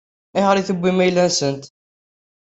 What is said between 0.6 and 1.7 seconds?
tewwim ayla-nsent?